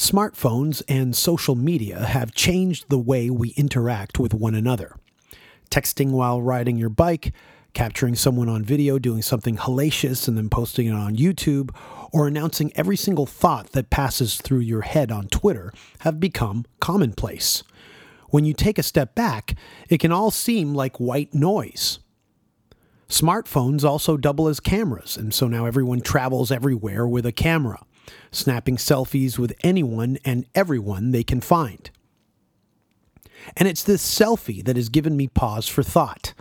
[0.00, 4.96] Smartphones and social media have changed the way we interact with one another.
[5.70, 7.34] Texting while riding your bike,
[7.74, 11.68] capturing someone on video doing something hellacious and then posting it on YouTube,
[12.12, 17.62] or announcing every single thought that passes through your head on Twitter have become commonplace.
[18.30, 19.54] When you take a step back,
[19.90, 21.98] it can all seem like white noise.
[23.10, 27.84] Smartphones also double as cameras, and so now everyone travels everywhere with a camera
[28.30, 31.90] snapping selfies with anyone and everyone they can find.
[33.56, 36.34] And it's this selfie that has given me pause for thought.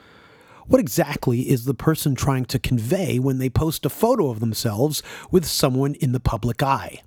[0.68, 5.02] What exactly is the person trying to convey when they post a photo of themselves
[5.32, 7.02] with someone in the public eye?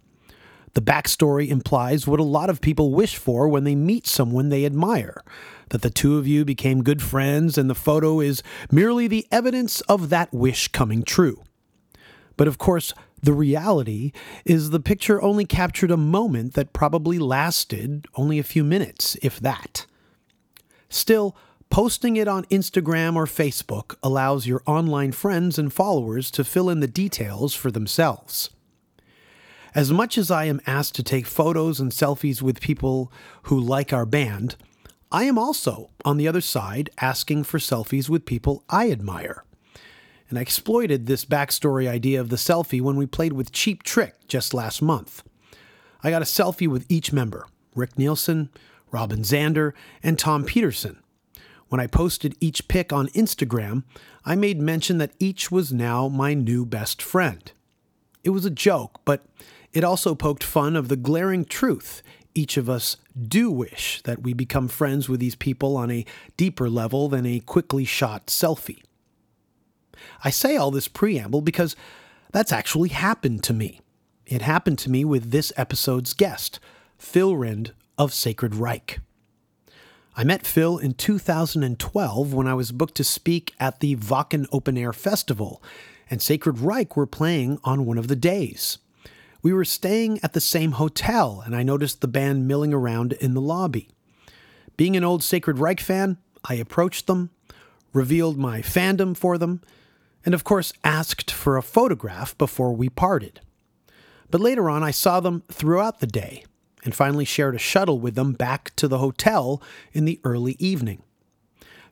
[0.74, 4.64] The backstory implies what a lot of people wish for when they meet someone they
[4.64, 5.22] admire
[5.68, 9.80] that the two of you became good friends, and the photo is merely the evidence
[9.82, 11.42] of that wish coming true.
[12.36, 12.92] But of course,
[13.22, 14.12] the reality
[14.44, 19.38] is the picture only captured a moment that probably lasted only a few minutes, if
[19.40, 19.86] that.
[20.88, 21.36] Still,
[21.70, 26.80] posting it on Instagram or Facebook allows your online friends and followers to fill in
[26.80, 28.50] the details for themselves.
[29.74, 33.10] As much as I am asked to take photos and selfies with people
[33.44, 34.56] who like our band,
[35.10, 39.44] I am also, on the other side, asking for selfies with people I admire
[40.32, 44.14] and I exploited this backstory idea of the selfie when we played with Cheap Trick
[44.28, 45.22] just last month.
[46.02, 48.48] I got a selfie with each member Rick Nielsen,
[48.90, 51.02] Robin Zander, and Tom Petersson.
[51.68, 53.84] When I posted each pic on Instagram,
[54.24, 57.52] I made mention that each was now my new best friend.
[58.24, 59.26] It was a joke, but
[59.74, 62.02] it also poked fun of the glaring truth
[62.34, 62.96] each of us
[63.28, 66.06] do wish that we become friends with these people on a
[66.38, 68.82] deeper level than a quickly shot selfie.
[70.24, 71.76] I say all this preamble because
[72.32, 73.80] that's actually happened to me.
[74.26, 76.58] It happened to me with this episode's guest,
[76.98, 79.00] Phil Rind of Sacred Reich.
[80.16, 84.76] I met Phil in 2012 when I was booked to speak at the Wacken Open
[84.76, 85.62] Air Festival,
[86.10, 88.78] and Sacred Reich were playing on one of the days.
[89.42, 93.34] We were staying at the same hotel, and I noticed the band milling around in
[93.34, 93.88] the lobby.
[94.76, 97.30] Being an old Sacred Reich fan, I approached them,
[97.92, 99.62] revealed my fandom for them,
[100.24, 103.40] and of course asked for a photograph before we parted.
[104.30, 106.44] But later on, I saw them throughout the day
[106.84, 109.62] and finally shared a shuttle with them back to the hotel
[109.92, 111.02] in the early evening.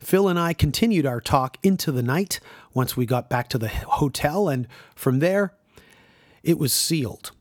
[0.01, 2.41] Phil and I continued our talk into the night
[2.73, 5.53] once we got back to the hotel, and from there,
[6.43, 7.33] it was sealed.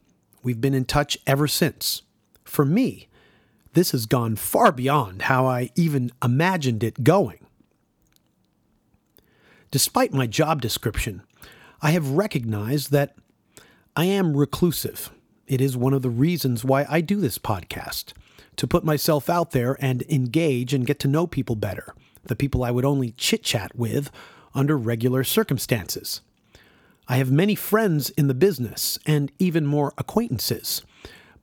[0.44, 2.01] We've been in touch ever since.
[2.44, 3.07] For me,
[3.73, 7.45] this has gone far beyond how I even imagined it going.
[9.72, 11.22] Despite my job description,
[11.81, 13.16] I have recognized that
[13.96, 15.12] I am reclusive.
[15.47, 18.13] It is one of the reasons why I do this podcast
[18.56, 21.94] to put myself out there and engage and get to know people better,
[22.24, 24.09] the people I would only chit chat with
[24.56, 26.22] under regular circumstances.
[27.07, 30.84] I have many friends in the business and even more acquaintances,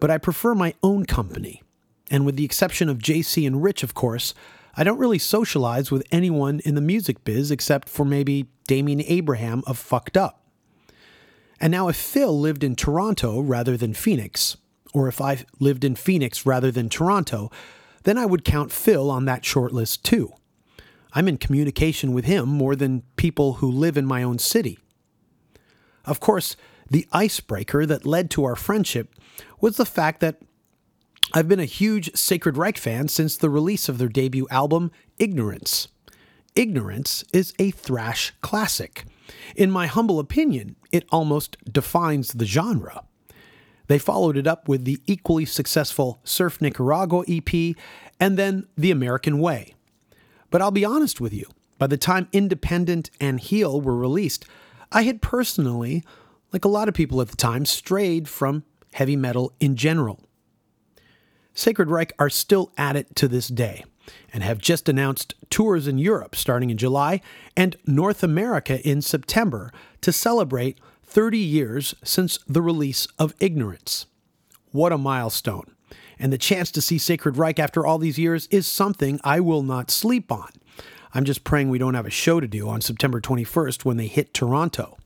[0.01, 1.63] but I prefer my own company.
[2.11, 4.35] And with the exception of JC and Rich, of course,
[4.77, 9.63] I don't really socialize with anyone in the music biz except for maybe Damian Abraham
[9.67, 10.43] of Fucked Up.
[11.59, 14.59] And now, if Phil lived in Toronto rather than Phoenix,
[14.93, 17.51] or if I lived in Phoenix rather than Toronto,
[18.03, 20.33] then I would count Phil on that short list too.
[21.15, 24.79] I'm in communication with him more than people who live in my own city.
[26.05, 26.57] Of course,
[26.91, 29.15] the icebreaker that led to our friendship
[29.61, 30.43] was the fact that
[31.33, 35.89] I've been a huge Sacred Reich fan since the release of their debut album, Ignorance.
[36.55, 39.05] Ignorance is a thrash classic.
[39.57, 43.03] In my humble opinion, it almost defines the genre.
[43.89, 47.77] They followed it up with the equally successful Surf Nicaragua EP
[48.21, 49.75] and then The American Way.
[50.51, 51.47] But I'll be honest with you,
[51.79, 54.47] by the time Independent and Heal were released,
[54.93, 56.05] I had personally,
[56.53, 60.21] like a lot of people at the time, strayed from heavy metal in general.
[61.57, 63.83] Sacred Reich are still at it to this day
[64.31, 67.23] and have just announced tours in Europe starting in July
[67.57, 69.73] and North America in September
[70.03, 74.05] to celebrate 30 years since the release of Ignorance.
[74.71, 75.75] What a milestone!
[76.19, 79.63] And the chance to see Sacred Reich after all these years is something I will
[79.63, 80.51] not sleep on.
[81.15, 84.09] I'm just praying we don't have a show to do on September 21st when they
[84.09, 84.99] hit Toronto.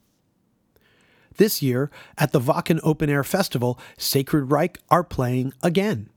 [1.36, 6.10] This year, at the Wacken Open Air Festival, Sacred Reich are playing again.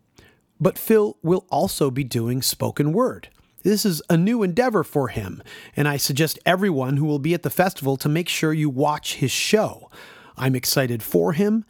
[0.63, 3.27] But Phil will also be doing spoken word.
[3.63, 5.43] This is a new endeavor for him,
[5.75, 9.15] and I suggest everyone who will be at the festival to make sure you watch
[9.15, 9.91] his show.
[10.37, 11.65] I'm excited for him,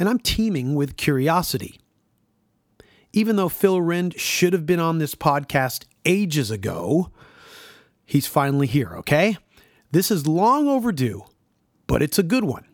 [0.00, 1.78] and I'm teeming with curiosity.
[3.14, 7.10] even though Phil Rind should have been on this podcast ages ago,
[8.04, 9.38] he's finally here, okay?
[9.92, 11.22] This is long overdue,
[11.86, 12.66] but it's a good one.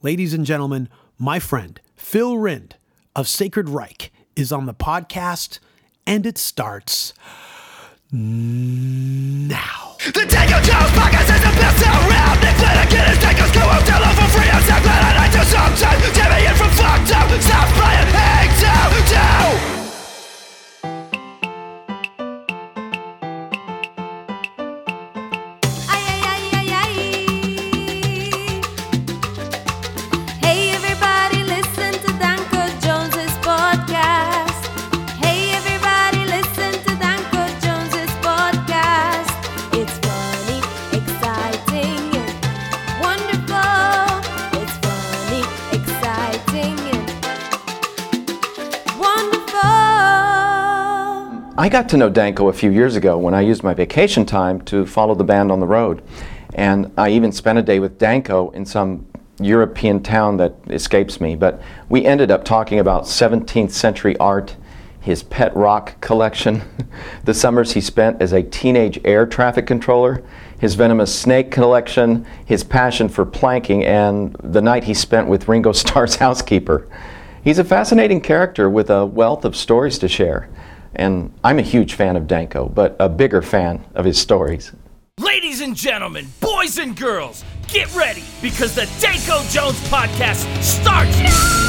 [0.00, 0.88] Ladies and gentlemen,
[1.18, 2.76] my friend Phil Rind
[3.16, 5.58] of Sacred Reich is on the podcast,
[6.06, 7.12] and it starts
[8.12, 9.96] now.
[10.04, 12.40] The Danko Jones podcast is the best around.
[12.40, 13.18] Nick Flanagan is
[13.98, 14.50] love for free.
[14.50, 15.14] I'm so glad I.
[16.14, 17.28] Jimmy in from fucked up.
[17.42, 18.08] Stop playing.
[18.14, 19.73] Hang down, down.
[51.74, 54.86] Got to know Danko a few years ago when I used my vacation time to
[54.86, 56.04] follow the band on the road.
[56.54, 59.08] And I even spent a day with Danko in some
[59.40, 61.34] European town that escapes me.
[61.34, 64.54] But we ended up talking about 17th century art,
[65.00, 66.62] his pet rock collection,
[67.24, 70.22] the summers he spent as a teenage air traffic controller,
[70.60, 75.72] his venomous snake collection, his passion for planking, and the night he spent with Ringo
[75.82, 76.86] Starr's housekeeper.
[77.42, 80.48] He's a fascinating character with a wealth of stories to share.
[80.96, 84.72] And I'm a huge fan of Danko, but a bigger fan of his stories.
[85.18, 91.64] Ladies and gentlemen, boys and girls, get ready because the Danko Jones podcast starts now.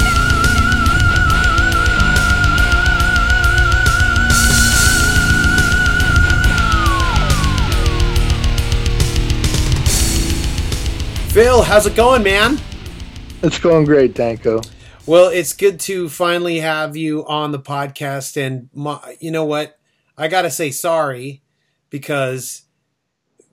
[11.30, 12.57] Phil, how's it going, man?
[13.44, 14.62] It's going great, Danko.
[15.07, 18.44] Well, it's good to finally have you on the podcast.
[18.44, 19.78] And my, you know what?
[20.18, 21.44] I got to say sorry
[21.92, 22.63] because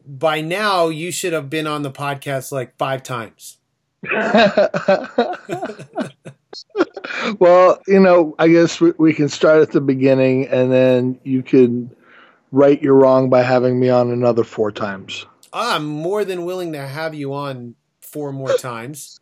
[0.07, 3.59] by now you should have been on the podcast like five times.
[7.39, 11.43] well, you know, I guess we, we can start at the beginning and then you
[11.43, 11.95] can
[12.51, 15.27] right your wrong by having me on another four times.
[15.53, 19.21] I'm more than willing to have you on four more times.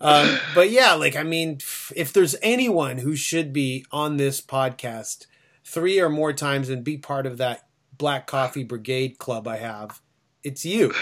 [0.00, 1.58] Um, but yeah, like, I mean,
[1.94, 5.26] if there's anyone who should be on this podcast
[5.64, 7.66] three or more times and be part of that
[7.96, 10.00] Black Coffee Brigade club I have,
[10.42, 10.92] it's you.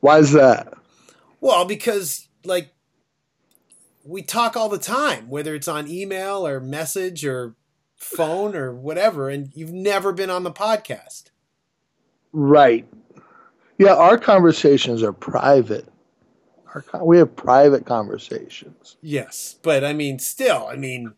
[0.00, 0.72] Why is that?
[1.40, 2.72] Well, because like
[4.04, 7.56] we talk all the time, whether it's on email or message or
[7.96, 11.24] phone or whatever, and you've never been on the podcast.
[12.32, 12.86] Right.
[13.76, 15.86] Yeah, our conversations are private.
[16.74, 18.96] Our we have private conversations.
[19.00, 21.14] Yes, but I mean, still, I mean,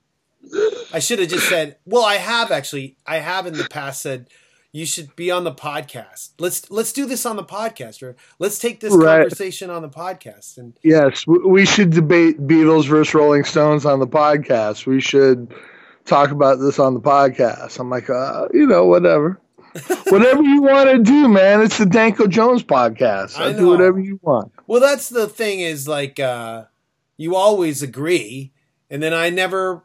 [0.92, 1.76] I should have just said.
[1.84, 2.96] Well, I have actually.
[3.06, 4.28] I have in the past said
[4.72, 6.30] you should be on the podcast.
[6.38, 9.20] Let's let's do this on the podcast, or let's take this Right.
[9.22, 10.58] conversation on the podcast.
[10.58, 14.86] And Yes, we, should debate Beatles versus Rolling Stones on the podcast.
[14.86, 15.52] We should
[16.04, 17.78] talk about this on the podcast.
[17.80, 19.40] I'm like, uh, you know, whatever.
[20.08, 21.60] Whatever you want to do, man.
[21.62, 23.38] It's the Danko Jones podcast.
[23.38, 24.52] I I do whatever you want.
[24.66, 26.64] well, that's the thing is like uh,
[27.16, 28.52] you always agree,
[28.88, 29.84] and then I never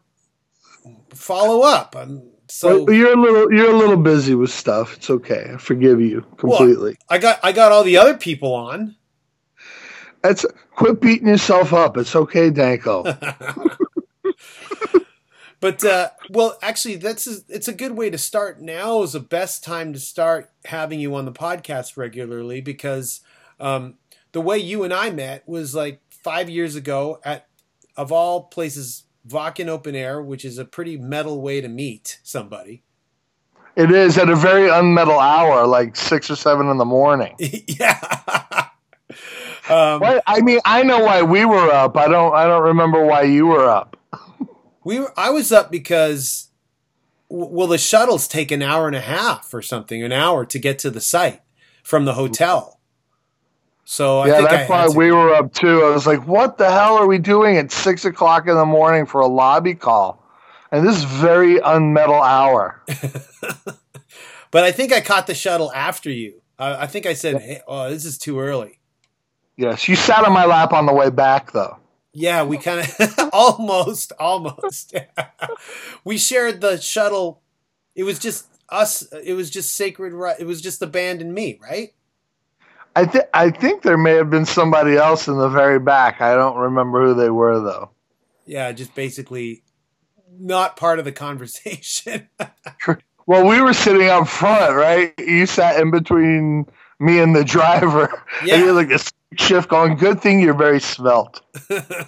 [1.09, 1.95] follow up.
[1.95, 2.83] I'm so.
[2.83, 4.95] Well, you're a little you're a little busy with stuff.
[4.98, 5.51] It's okay.
[5.53, 6.98] I forgive you completely.
[7.10, 8.95] I got I got all the other people on.
[10.21, 11.98] That's quit beating yourself up.
[11.98, 13.03] It's okay, Danko.
[15.65, 18.62] But uh, well, actually, that's a, it's a good way to start.
[18.62, 23.22] Now is the best time to start having you on the podcast regularly because
[23.60, 23.95] um,
[24.31, 27.48] the way you and I met was like five years ago at
[27.98, 32.84] of all places, Wacken Open Air, which is a pretty metal way to meet somebody.
[33.75, 37.36] it is at a very unmetal hour, like six or seven in the morning.
[37.39, 38.00] yeah.
[39.67, 40.03] um?
[40.27, 41.98] I mean, I know why we were up.
[41.98, 42.36] I don't.
[42.36, 43.94] I don't remember why you were up.
[44.86, 46.50] We were, I was up because
[47.27, 50.80] well, the shuttles take an hour and a half or something, an hour to get
[50.80, 51.42] to the site
[51.84, 52.80] from the hotel.
[53.84, 55.84] So I yeah, that's why we were up too.
[55.84, 59.06] I was like, "What the hell are we doing at six o'clock in the morning
[59.06, 60.24] for a lobby call?"
[60.72, 62.82] And this is very unmetal hour.
[64.56, 66.42] But I think I caught the shuttle after you.
[66.58, 68.80] I, I think I said, hey, "Oh, this is too early."
[69.58, 71.77] Yes, you sat on my lap on the way back, though.
[72.17, 74.95] Yeah, we kind of almost, almost.
[76.05, 77.41] we shared the shuttle.
[77.93, 79.03] It was just us.
[79.12, 80.13] It was just sacred.
[80.39, 81.93] It was just the band and me, right?
[82.95, 86.22] I think I think there may have been somebody else in the very back.
[86.22, 87.91] I don't remember who they were though.
[88.45, 89.63] Yeah, just basically
[90.39, 92.29] not part of the conversation.
[93.27, 95.12] Well, we were sitting up front, right?
[95.17, 96.67] You sat in between
[97.00, 98.24] me and the driver.
[98.45, 98.55] Yeah.
[98.55, 99.00] And you're like a
[99.39, 99.96] shift going.
[99.96, 101.42] Good thing you're very svelte.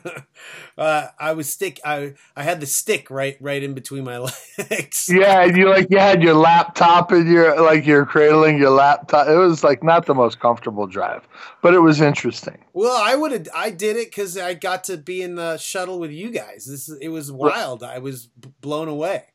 [0.77, 1.79] uh, I was stick.
[1.85, 4.17] I I had the stick right right in between my
[4.57, 5.09] legs.
[5.11, 9.27] Yeah, and you like you had your laptop and you're like you're cradling your laptop.
[9.27, 11.27] It was like not the most comfortable drive,
[11.61, 12.57] but it was interesting.
[12.73, 13.47] Well, I would have.
[13.55, 16.65] I did it because I got to be in the shuttle with you guys.
[16.65, 17.83] This it was wild.
[17.83, 18.29] I was
[18.61, 19.25] blown away.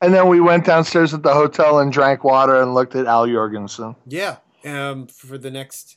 [0.00, 3.26] And then we went downstairs at the hotel and drank water and looked at Al
[3.26, 3.96] Jourgensen.
[4.06, 4.36] Yeah.
[4.62, 5.96] Um, for the next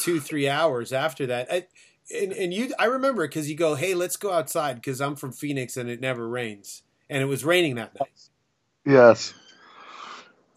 [0.00, 1.52] two three hours after that.
[1.52, 1.66] I,
[2.14, 5.16] and, and you, I remember it because you go, hey, let's go outside because I'm
[5.16, 8.28] from Phoenix and it never rains, and it was raining that night.
[8.86, 9.34] Yes.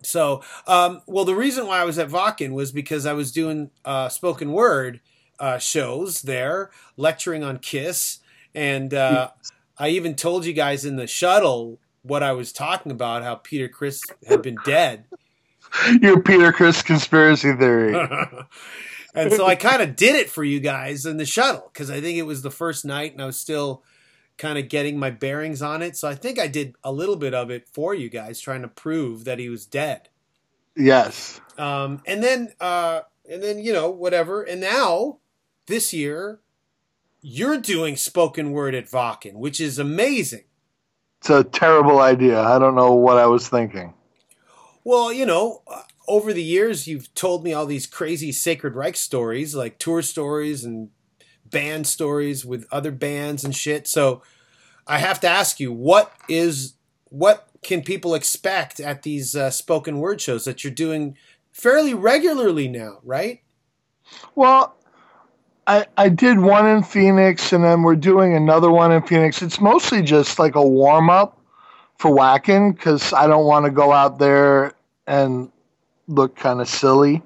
[0.03, 3.69] So, um, well, the reason why I was at Wacken was because I was doing
[3.85, 4.99] uh, spoken word
[5.39, 8.19] uh, shows there, lecturing on Kiss,
[8.55, 9.31] and uh,
[9.77, 13.67] I even told you guys in the shuttle what I was talking about, how Peter
[13.67, 15.05] Criss had been dead.
[16.01, 17.93] Your Peter Criss conspiracy theory.
[19.13, 22.01] and so I kind of did it for you guys in the shuttle because I
[22.01, 23.83] think it was the first night and I was still
[24.37, 25.95] kind of getting my bearings on it.
[25.95, 28.67] So I think I did a little bit of it for you guys, trying to
[28.67, 30.09] prove that he was dead.
[30.75, 31.39] yes.
[31.57, 34.41] Um, and then, uh, and then you know whatever.
[34.41, 35.19] And now
[35.67, 36.39] this year,
[37.21, 40.45] you're doing spoken word at Wacken, which is amazing.
[41.19, 42.41] It's a terrible idea.
[42.41, 43.93] I don't know what I was thinking.
[44.83, 45.61] Well, you know,
[46.11, 50.65] over the years, you've told me all these crazy Sacred Reich stories, like tour stories
[50.65, 50.89] and
[51.45, 53.87] band stories with other bands and shit.
[53.87, 54.21] So
[54.85, 56.73] I have to ask you, what is
[57.05, 61.15] what can people expect at these uh, spoken word shows that you're doing
[61.53, 63.41] fairly regularly now, right?
[64.35, 64.75] Well,
[65.65, 69.41] I I did one in Phoenix, and then we're doing another one in Phoenix.
[69.41, 71.39] It's mostly just like a warm up
[71.99, 74.73] for Wacken because I don't want to go out there
[75.07, 75.49] and
[76.11, 77.21] look kind of silly.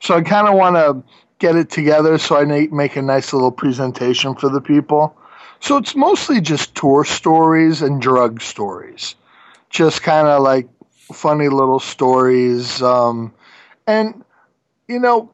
[0.00, 1.02] So I kind of want to
[1.38, 5.16] get it together so I make a nice little presentation for the people.
[5.60, 9.16] So it's mostly just tour stories and drug stories,
[9.70, 10.68] just kind of like
[11.12, 12.80] funny little stories.
[12.80, 13.32] Um,
[13.86, 14.24] and
[14.86, 15.30] you know,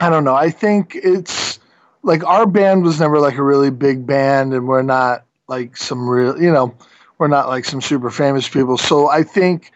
[0.00, 0.34] I don't know.
[0.34, 1.58] I think it's
[2.02, 6.08] like our band was never like a really big band, and we're not like some
[6.08, 6.74] real, you know,
[7.18, 8.78] we're not like some super famous people.
[8.78, 9.70] So I think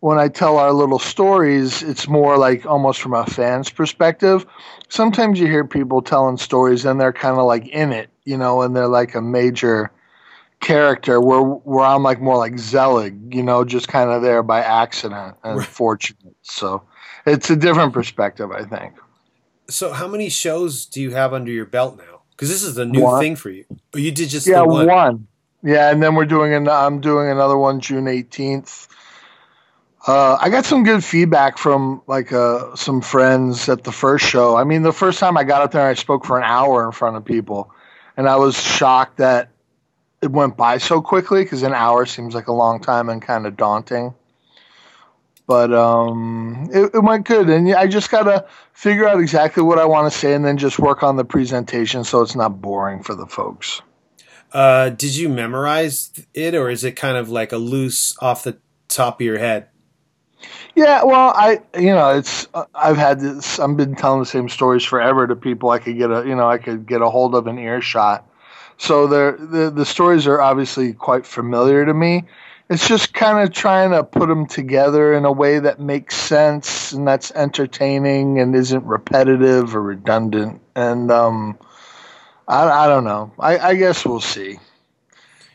[0.00, 4.46] when I tell our little stories, it's more like almost from a fan's perspective.
[4.88, 8.62] Sometimes you hear people telling stories and they're kind of like in it, you know,
[8.62, 9.90] and they're like a major
[10.60, 14.60] character where where I'm like more like Zelig, you know, just kind of there by
[14.60, 15.68] accident and Right.
[15.68, 16.36] fortunate.
[16.42, 16.82] So
[17.26, 18.94] it's a different perspective, I think.
[19.68, 22.22] So how many shows do you have under your belt now?
[22.30, 23.20] Because this is a new One.
[23.20, 23.64] thing for you.
[23.94, 24.86] You did just yeah, one.
[24.86, 25.26] one.
[25.62, 26.68] Yeah, and then we're doing an.
[26.68, 28.88] I'm doing another one June 18th.
[30.06, 34.56] Uh, I got some good feedback from like uh, some friends at the first show.
[34.56, 36.92] I mean, the first time I got up there, I spoke for an hour in
[36.92, 37.72] front of people,
[38.16, 39.50] and I was shocked that
[40.22, 43.46] it went by so quickly because an hour seems like a long time and kind
[43.46, 44.14] of daunting.
[45.46, 49.84] But um, it, it went good, and I just gotta figure out exactly what I
[49.84, 53.14] want to say, and then just work on the presentation so it's not boring for
[53.14, 53.82] the folks.
[54.52, 58.58] Uh, did you memorize it, or is it kind of like a loose off the
[58.88, 59.68] top of your head?
[60.74, 64.48] Yeah, well, I you know it's uh, I've had this I've been telling the same
[64.48, 67.34] stories forever to people I could get a you know I could get a hold
[67.34, 68.26] of an earshot.
[68.78, 72.24] So the the stories are obviously quite familiar to me.
[72.70, 76.92] It's just kind of trying to put them together in a way that makes sense
[76.92, 80.62] and that's entertaining and isn't repetitive or redundant.
[80.76, 81.58] And um,
[82.46, 83.32] I I don't know.
[83.38, 84.58] I, I guess we'll see.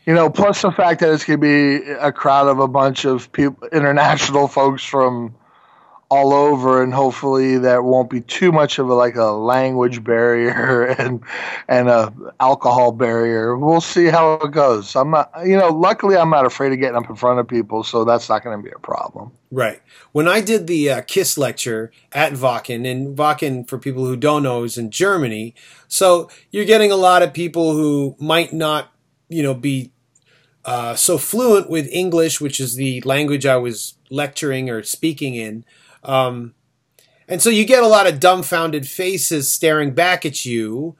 [0.06, 3.04] You know, plus the fact that it's going to be a crowd of a bunch
[3.04, 5.34] of people, international folks from
[6.08, 10.84] all over, and hopefully that won't be too much of a like a language barrier
[10.98, 11.22] and
[11.66, 13.56] and a alcohol barrier.
[13.56, 14.94] We'll see how it goes.
[14.94, 17.82] I'm not, you know, luckily I'm not afraid of getting up in front of people,
[17.82, 19.32] so that's not going to be a problem.
[19.50, 19.82] Right.
[20.12, 24.44] When I did the uh, Kiss lecture at Wacken, and Wacken, for people who don't
[24.44, 25.54] know, is in Germany.
[25.88, 28.92] So you're getting a lot of people who might not,
[29.28, 29.92] you know, be
[30.66, 35.64] uh, so fluent with English, which is the language I was lecturing or speaking in.
[36.02, 36.54] Um,
[37.28, 40.96] and so you get a lot of dumbfounded faces staring back at you.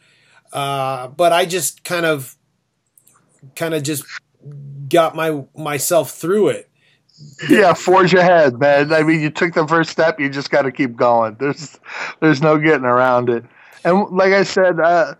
[0.53, 2.37] Uh, but I just kind of,
[3.57, 4.05] kind of just
[4.89, 6.71] got my myself through it.
[7.49, 8.93] Yeah, forge ahead, man.
[8.93, 10.21] I mean, you took the first step.
[10.21, 11.37] You just got to keep going.
[11.41, 11.79] There's
[12.21, 13.45] there's no getting around it.
[13.85, 15.15] And like I said, uh,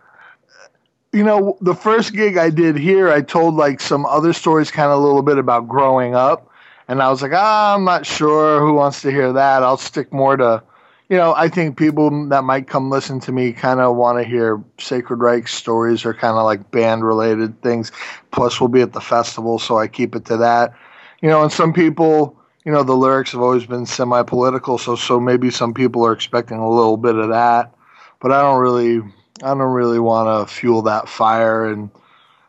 [1.13, 4.91] you know, the first gig I did here, I told like some other stories, kind
[4.91, 6.51] of a little bit about growing up,
[6.87, 9.63] and I was like, ah, I'm not sure who wants to hear that.
[9.63, 10.63] I'll stick more to,
[11.09, 14.23] you know, I think people that might come listen to me kind of want to
[14.23, 17.91] hear Sacred Reich stories or kind of like band related things.
[18.31, 20.73] Plus, we'll be at the festival, so I keep it to that.
[21.21, 24.95] You know, and some people, you know, the lyrics have always been semi political, so
[24.95, 27.73] so maybe some people are expecting a little bit of that,
[28.19, 29.01] but I don't really,
[29.43, 31.91] I don't really want to fuel that fire and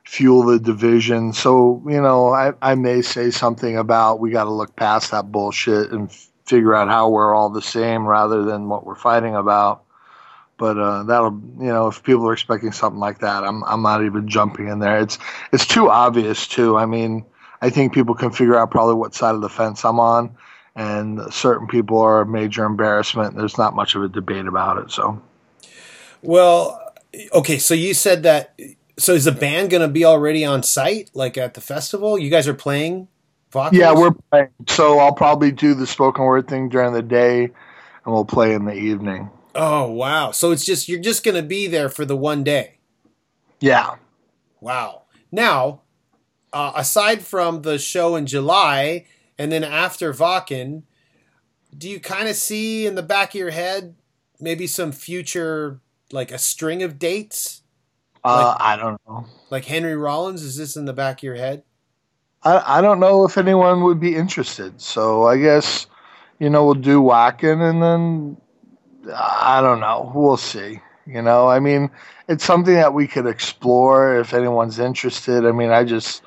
[0.04, 1.34] fuel the division.
[1.34, 5.30] So, you know, I, I may say something about we got to look past that
[5.30, 9.34] bullshit and f- figure out how we're all the same rather than what we're fighting
[9.34, 9.84] about.
[10.56, 14.04] But uh, that'll, you know, if people are expecting something like that, I'm I'm not
[14.04, 14.98] even jumping in there.
[14.98, 15.18] It's
[15.52, 16.76] it's too obvious too.
[16.76, 17.24] I mean,
[17.60, 20.36] I think people can figure out probably what side of the fence I'm on,
[20.74, 23.36] and certain people are a major embarrassment.
[23.36, 24.90] There's not much of a debate about it.
[24.90, 25.22] So.
[26.22, 26.92] Well,
[27.32, 28.58] okay, so you said that.
[28.98, 32.18] So is the band going to be already on site, like at the festival?
[32.18, 33.08] You guys are playing
[33.52, 33.72] Wacken?
[33.72, 34.48] Yeah, we're playing.
[34.66, 37.52] So I'll probably do the spoken word thing during the day, and
[38.06, 39.30] we'll play in the evening.
[39.54, 40.32] Oh wow!
[40.32, 42.78] So it's just you're just going to be there for the one day.
[43.60, 43.96] Yeah.
[44.60, 45.02] Wow.
[45.30, 45.82] Now,
[46.52, 49.06] uh, aside from the show in July
[49.38, 50.82] and then after Wacken,
[51.76, 53.94] do you kind of see in the back of your head
[54.40, 55.80] maybe some future,
[56.12, 57.62] like a string of dates?
[58.24, 59.26] Uh, I don't know.
[59.50, 60.42] Like Henry Rollins?
[60.42, 61.62] Is this in the back of your head?
[62.42, 64.80] I, I don't know if anyone would be interested.
[64.80, 65.86] So I guess,
[66.38, 68.36] you know, we'll do Wacken and then
[69.14, 70.12] I don't know.
[70.14, 70.80] We'll see.
[71.06, 71.90] You know, I mean,
[72.28, 75.46] it's something that we could explore if anyone's interested.
[75.46, 76.22] I mean, I just,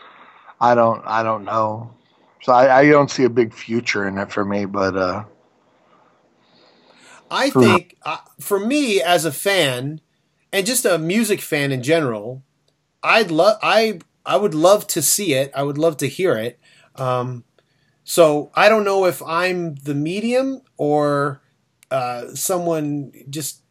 [0.60, 1.94] I don't, I don't know.
[2.42, 5.26] So I, I don't see a big future in it for me, but uh,
[7.32, 10.02] I think uh, for me as a fan
[10.52, 12.44] and just a music fan in general,
[13.02, 15.52] I'd love I I would love to see it.
[15.56, 16.60] I would love to hear it.
[16.96, 17.46] Um,
[18.04, 21.42] so I don't know if I'm the medium or
[21.90, 23.62] uh, someone just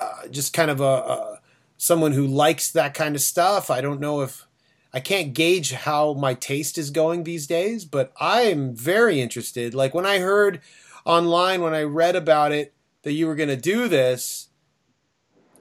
[0.00, 1.40] uh, just kind of a, a
[1.78, 3.70] someone who likes that kind of stuff.
[3.70, 4.46] I don't know if
[4.92, 9.74] I can't gauge how my taste is going these days, but I'm very interested.
[9.74, 10.60] Like when I heard
[11.06, 14.48] online when I read about it that you were going to do this,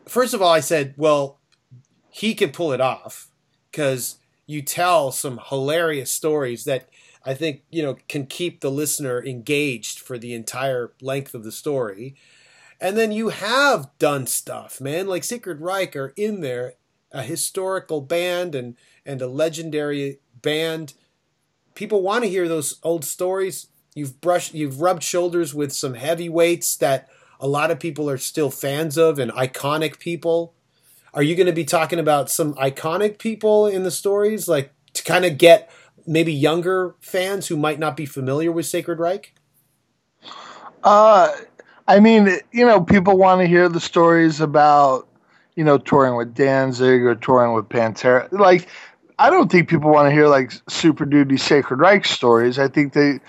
[0.05, 1.39] first of all, I said, well,
[2.10, 3.29] he can pull it off
[3.71, 6.89] because you tell some hilarious stories that
[7.25, 11.51] I think, you know, can keep the listener engaged for the entire length of the
[11.51, 12.15] story.
[12.79, 16.73] And then you have done stuff, man, like Sacred Reich are in there,
[17.12, 20.93] a historical band and, and a legendary band.
[21.73, 23.67] People want to hear those old stories.
[23.95, 27.08] You've brushed, you've rubbed shoulders with some heavyweights that
[27.39, 30.53] a lot of people are still fans of and iconic people.
[31.13, 35.03] Are you going to be talking about some iconic people in the stories, like to
[35.03, 35.71] kind of get
[36.05, 39.34] maybe younger fans who might not be familiar with Sacred Reich?
[40.84, 41.31] Uh,
[41.88, 45.08] I mean, you know, people want to hear the stories about,
[45.55, 48.29] you know, touring with Danzig or touring with Pantera.
[48.31, 48.67] Like,
[49.17, 52.60] I don't think people want to hear like Super Duty Sacred Reich stories.
[52.60, 53.19] I think they,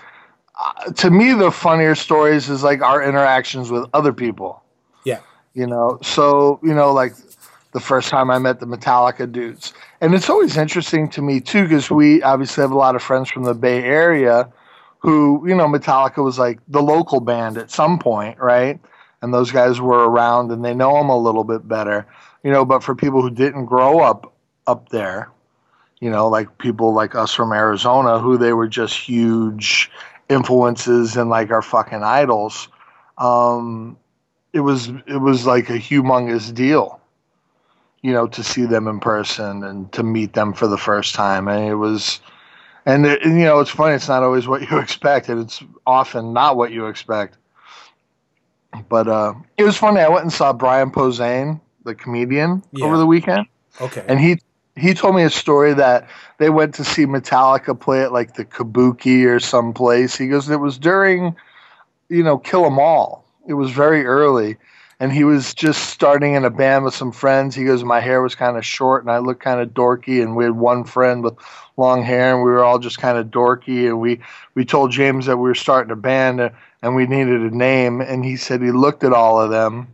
[0.59, 4.63] uh, to me, the funnier stories is like our interactions with other people.
[5.03, 5.19] Yeah.
[5.53, 7.13] You know, so you know, like
[7.73, 11.63] the first time I met the Metallica dudes, and it's always interesting to me too
[11.63, 14.51] because we obviously have a lot of friends from the Bay Area
[14.99, 18.79] who, you know, Metallica was like the local band at some point, right?
[19.21, 22.07] And those guys were around and they know them a little bit better,
[22.43, 22.65] you know.
[22.65, 24.33] But for people who didn't grow up
[24.65, 25.31] up there,
[25.99, 29.91] you know, like people like us from Arizona, who they were just huge
[30.29, 32.67] influences and like our fucking idols.
[33.17, 33.97] Um,
[34.53, 36.99] it was it was like a humongous deal,
[38.01, 41.47] you know, to see them in person and to meet them for the first time.
[41.47, 42.19] And it was,
[42.85, 43.95] and, it, and you know, it's funny.
[43.95, 47.37] It's not always what you expect, and it's often not what you expect.
[48.89, 50.01] But uh, it was funny.
[50.01, 52.85] I went and saw Brian Posehn, the comedian, Yeah.
[52.85, 53.47] over the weekend
[53.81, 54.03] Okay.
[54.07, 54.39] and he
[54.77, 58.45] he told me a story that they went to see Metallica play at like the
[58.45, 60.15] Kabuki or some place.
[60.15, 61.35] He goes, it was during,
[62.09, 63.25] you know, Kill 'Em All.
[63.47, 64.57] It was very early,
[64.99, 67.55] and he was just starting in a band with some friends.
[67.55, 70.35] He goes, my hair was kind of short and I looked kind of dorky, and
[70.35, 71.35] we had one friend with
[71.77, 73.87] long hair, and we were all just kind of dorky.
[73.87, 74.19] And we
[74.53, 78.23] we told James that we were starting a band and we needed a name, and
[78.23, 79.87] he said he looked at all of them,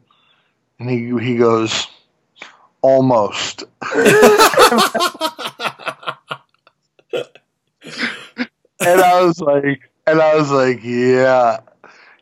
[0.79, 1.87] and he he goes.
[2.83, 3.63] Almost.
[3.95, 4.11] and
[9.01, 11.59] I was like, and I was like, yeah,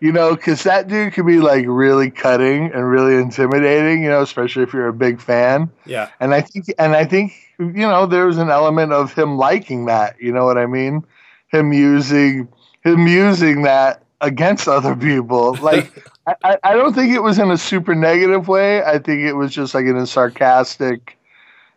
[0.02, 4.04] You know, because that dude could be like really cutting and really intimidating.
[4.04, 5.72] You know, especially if you're a big fan.
[5.86, 6.10] Yeah.
[6.20, 9.86] And I think, and I think, you know, there was an element of him liking
[9.88, 10.22] that.
[10.22, 11.04] You know what I mean?
[11.50, 12.50] Him using,
[12.84, 15.56] him using that against other people.
[15.62, 15.92] Like,
[16.44, 18.84] I- I, don't think it was in a super negative way.
[18.84, 21.18] I think it was just like in a sarcastic,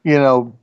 [0.05, 0.55] you know,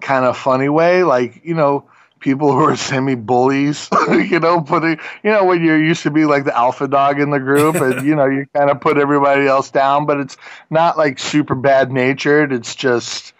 [0.00, 1.02] kind of funny way.
[1.02, 1.88] Like, you know,
[2.20, 6.26] people who are semi bullies, you know, putting, you know, when you're used to be
[6.26, 9.46] like the alpha dog in the group and, you know, you kind of put everybody
[9.46, 10.36] else down, but it's
[10.68, 12.52] not like super bad natured.
[12.52, 13.32] It's just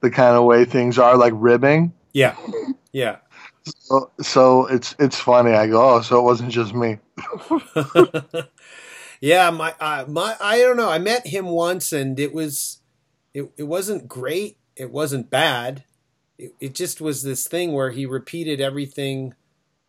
[0.00, 1.92] the kind of way things are, like ribbing.
[2.12, 2.36] Yeah.
[2.92, 3.18] Yeah.
[3.64, 5.52] So, so it's it's funny.
[5.52, 6.98] I go, oh, so it wasn't just me.
[9.20, 10.90] yeah, my uh, my I don't know.
[10.90, 12.80] I met him once, and it was
[13.34, 14.58] it it wasn't great.
[14.76, 15.84] It wasn't bad.
[16.38, 19.34] It, it just was this thing where he repeated everything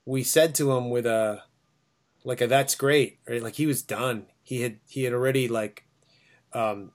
[0.06, 1.44] we said to him with a
[2.24, 3.42] like a that's great, right?
[3.44, 4.28] Like he was done.
[4.44, 5.86] He had he had already like
[6.54, 6.92] um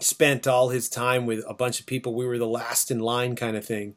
[0.00, 2.14] spent all his time with a bunch of people.
[2.14, 3.96] We were the last in line kind of thing.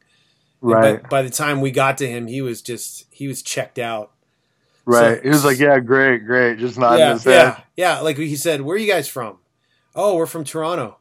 [0.60, 3.78] Right, By, by the time we got to him, he was just he was checked
[3.78, 4.11] out.
[4.84, 5.16] Right.
[5.18, 7.32] so- he was like, yeah, great, great, just nodding yeah, his head.
[7.76, 8.00] yeah, yeah.
[8.00, 9.38] Like he said, "Where are you guys from?"
[9.94, 10.98] Oh, we're from Toronto.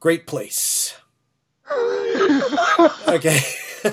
[0.00, 0.96] Great place.
[3.08, 3.40] okay.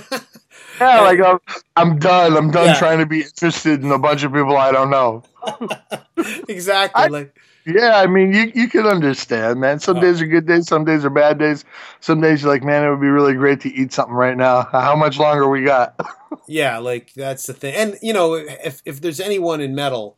[0.80, 1.38] Yeah, like I'm,
[1.76, 2.36] I'm done.
[2.36, 2.74] I'm done Yeah.
[2.80, 5.22] trying to be interested in a bunch of people I don't know.
[6.50, 7.04] exactly.
[7.04, 9.80] I- like Yeah, I mean, you you can understand, man.
[9.80, 10.02] Some Oh.
[10.02, 11.64] days are good days, some days are bad days.
[12.00, 14.64] Some days you're like, man, it would be really great to eat something right now.
[14.72, 15.96] How much longer we got?
[16.48, 17.76] yeah, like that's the thing.
[17.76, 20.18] And you know, if if there's anyone in metal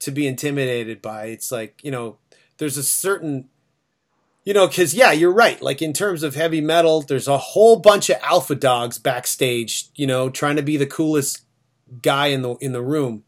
[0.00, 2.18] to be intimidated by, it's like you know,
[2.58, 3.48] there's a certain.
[4.44, 5.60] You know, because yeah, you're right.
[5.60, 9.90] Like in terms of heavy metal, there's a whole bunch of alpha dogs backstage.
[9.94, 11.42] You know, trying to be the coolest
[12.00, 13.24] guy in the in the room.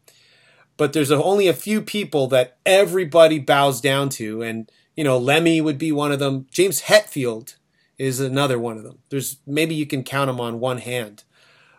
[0.81, 5.15] But there's a, only a few people that everybody bows down to, and you know
[5.15, 6.47] Lemmy would be one of them.
[6.49, 7.55] James Hetfield
[7.99, 8.97] is another one of them.
[9.09, 11.23] There's maybe you can count them on one hand,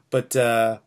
[0.09, 0.79] but uh,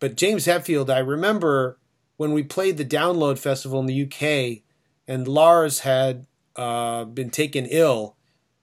[0.00, 1.78] but James Hetfield, I remember
[2.16, 4.62] when we played the Download Festival in the UK,
[5.06, 6.24] and Lars had
[6.56, 8.16] uh, been taken ill.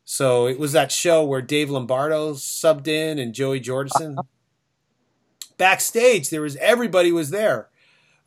[0.03, 4.17] So it was that show where Dave Lombardo subbed in and Joey Jordison.
[5.59, 7.69] Backstage, there was everybody was there.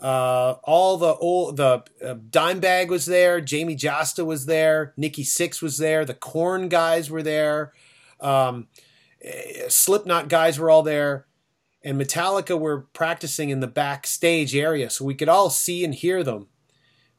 [0.03, 3.41] Uh, all the old the uh, Dimebag was there.
[3.41, 4.93] Jamey Jasta was there.
[4.97, 6.05] Nikki Sixx was there.
[6.05, 7.73] The Korn guys were there.
[8.21, 8.67] Um,
[9.23, 11.27] eh, Slipknot guys were all there,
[11.85, 16.25] and Metallica were practicing in the backstage area, so we could all see and hear
[16.25, 16.49] them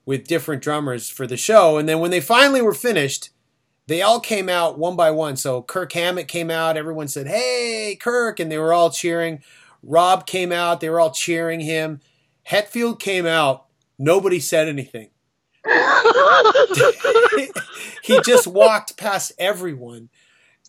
[0.06, 1.78] with different drummers for the show.
[1.78, 3.30] And then when they finally were finished,
[3.88, 5.38] they all came out one by one.
[5.38, 6.76] So Kirk Hammett came out.
[6.76, 9.42] Everyone said, "Hey, Kirk!" and they were all cheering.
[9.82, 10.82] Rob came out.
[10.82, 12.02] They were all cheering him.
[12.50, 13.66] Hetfield came out.
[13.98, 15.10] Nobody said anything.
[18.04, 20.10] he just walked past everyone,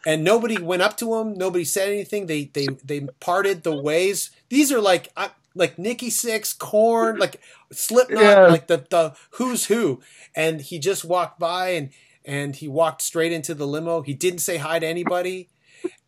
[0.07, 1.35] and nobody went up to him.
[1.35, 2.27] Nobody said anything.
[2.27, 4.31] They they they parted the ways.
[4.49, 7.41] These are like uh, like Nikki Sixx, Korn, like
[7.73, 8.47] Slipknot, Yeah.
[8.47, 10.01] like the the who's who.
[10.35, 11.91] And he just walked by and
[12.25, 14.03] and he walked straight into the limo.
[14.03, 15.49] He didn't say hi to anybody.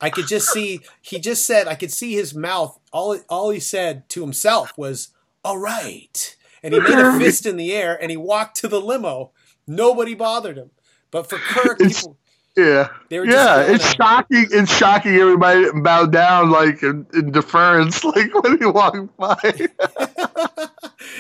[0.01, 2.79] I could just see he just said I could see his mouth.
[2.93, 5.09] All all he said to himself was
[5.47, 8.81] "All right," and he made a fist in the air and he walked to the
[8.81, 9.31] limo.
[9.67, 10.71] Nobody bothered him,
[11.11, 12.17] but for Kirk, It's- people,
[12.57, 13.75] Yeah, They were just yeah.
[13.75, 14.47] It's shocking.
[14.51, 15.15] It's shocking.
[15.17, 19.37] Everybody bowed down like in, in deference, like when he walked by.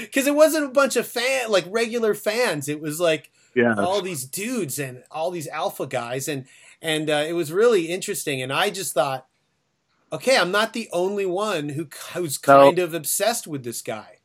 [0.00, 2.68] because it wasn't a bunch of fan like regular fans.
[2.68, 6.46] It was like yeah, all these dudes and all these alpha guys and
[6.82, 9.26] and uh, it was really interesting and i just thought
[10.12, 12.60] okay i'm not the only one who who's No.
[12.64, 14.15] kind of obsessed with this guy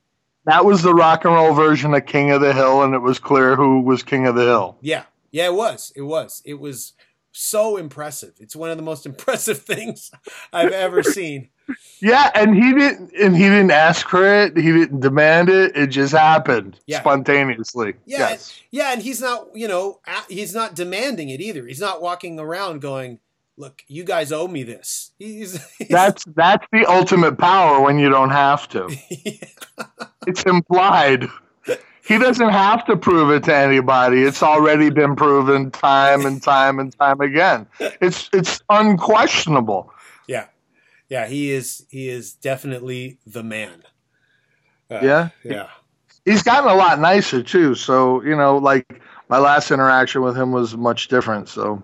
[0.46, 3.20] that was the rock and roll version of King of the Hill, and it was
[3.20, 4.78] clear who was King of the Hill.
[4.82, 6.94] yeah yeah it was it was it was
[7.34, 10.12] so impressive it's one of the most impressive things
[10.52, 11.50] i've ever seen
[12.02, 14.58] Yeah, and he didn't, and he didn't ask for it.
[14.58, 15.74] He didn't demand it.
[15.78, 17.00] It just happened Yeah.
[17.00, 17.94] spontaneously.
[18.06, 18.50] yeah yes.
[18.60, 22.38] and, yeah and he's not you know he's not demanding it either he's not walking
[22.40, 23.20] around going
[23.56, 28.10] look you guys owe me this he's, he's That's that's the ultimate power when you
[28.10, 28.90] don't have to.
[30.28, 31.28] It's implied.
[32.04, 34.24] He doesn't have to prove it to anybody.
[34.24, 37.68] It's already been proven time and time and time again.
[37.80, 39.94] It's it's unquestionable.
[40.28, 40.48] Yeah,
[41.10, 41.86] yeah, he is.
[41.90, 43.84] He is definitely the man.
[44.90, 45.30] Uh, Yeah.
[45.44, 45.68] yeah,
[46.26, 47.76] He's gotten a lot nicer too.
[47.76, 51.50] So, you know, like my last interaction with him was much different.
[51.50, 51.82] So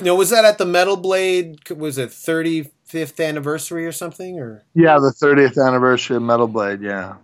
[0.00, 1.68] No, was that at the Metal Blade?
[1.70, 4.40] Was it 35th anniversary or something?
[4.40, 7.16] Or yeah, the thirtieth anniversary of Metal Blade, yeah.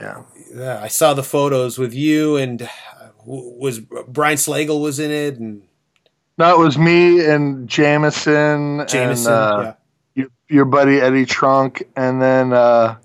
[0.00, 0.22] Yeah.
[0.54, 2.66] Yeah, I saw the photos with you and uh,
[3.24, 5.62] was Brian Slagel was in it and
[6.36, 9.32] That was me and Jamieson, Jamieson.
[9.32, 9.74] and uh, yeah.
[10.14, 12.96] your, your buddy Eddie Trunk, and then uh,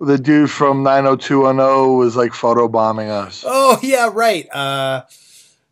[0.00, 3.44] the dude from 90210 was like photo bombing us.
[3.46, 4.48] Oh yeah, right.
[4.52, 5.02] Uh,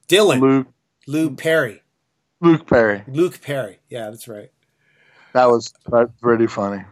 [0.08, 0.66] Dylan, Luke
[1.06, 1.82] Luke Perry,
[2.40, 3.02] Luke Perry.
[3.08, 3.78] Luke Perry.
[3.88, 4.50] Yeah, that's right.
[5.32, 6.84] That was that's pretty funny.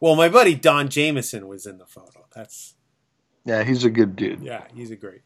[0.00, 2.15] Well, my buddy Don Jamieson was in the photo.
[2.36, 2.74] That's
[3.46, 4.42] Yeah, he's a good dude.
[4.42, 5.22] yeah, he's a great.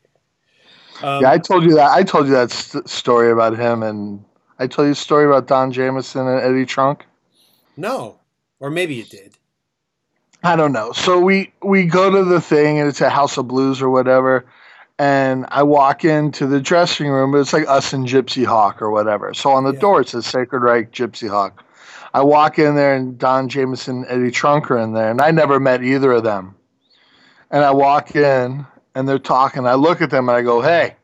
[1.02, 1.90] Um, Yeah, I told you that.
[1.90, 4.24] I told you that st- story about him, and
[4.58, 7.04] I told you a story about Don Jamieson and Eddie Trunk.
[7.76, 8.20] no,
[8.60, 9.36] or maybe you did.
[10.44, 10.92] I don't know.
[10.92, 14.44] So we we go to the thing, and it's a House of Blues or whatever.
[14.98, 17.34] And I walk into the dressing room.
[17.34, 19.32] It's like us and Gypsy Hawk or whatever.
[19.32, 19.80] So on the Yeah.
[19.80, 21.64] door it says Sacred Reich Gypsy Hawk.
[22.12, 25.30] I walk in there, and Don Jamieson, and Eddie Trunk are in there, and I
[25.30, 26.54] never met either of them.
[27.50, 29.66] And I walk in, and they're talking.
[29.66, 30.94] I look at them, and I go, "Hey."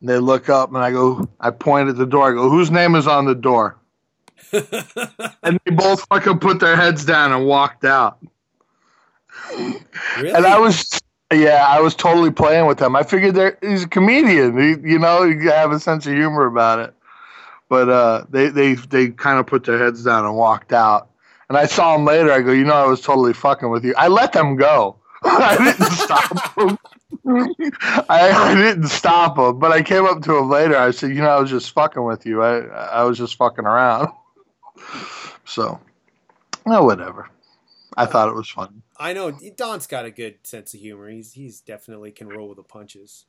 [0.00, 2.30] And they look up, and I go, I point at the door.
[2.30, 3.76] I go, "Whose name is on the door?"
[4.52, 8.18] and they both fucking put their heads down and walked out.
[9.52, 10.32] Really?
[10.32, 11.00] And I was,
[11.32, 12.96] yeah, I was totally playing with them.
[12.96, 14.58] I figured he's a comedian.
[14.58, 16.94] He, you know, you have a sense of humor about it.
[17.68, 21.08] But uh, they they they kind of put their heads down and walked out.
[21.48, 22.32] And I saw him later.
[22.32, 23.94] I go, you know, I was totally fucking with you.
[23.96, 24.96] I let them go.
[25.24, 26.78] I didn't stop him.
[28.08, 30.76] I, I didn't stop him, but I came up to him later.
[30.76, 32.42] I said, you know, I was just fucking with you.
[32.42, 34.08] I I was just fucking around.
[35.46, 35.80] So,
[36.64, 37.28] no, whatever.
[37.96, 38.82] I thought it was fun.
[38.96, 41.08] I know Don's got a good sense of humor.
[41.08, 43.24] He's he's definitely can roll with the punches.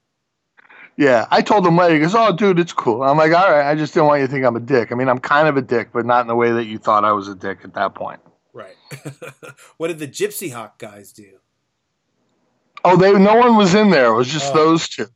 [0.98, 1.96] Yeah, I told him later.
[1.96, 4.28] He goes, "Oh, dude, it's cool." I'm like, "All right." I just didn't want you
[4.28, 4.92] to think I'm a dick.
[4.92, 7.06] I mean, I'm kind of a dick, but not in the way that you thought
[7.06, 8.20] I was a dick at that point.
[8.54, 8.76] Right.
[9.78, 11.40] what did the Gypsy Hawk guys do?
[12.84, 14.08] Oh, they no one was in there.
[14.08, 14.58] It was just Oh.
[14.58, 15.08] those two.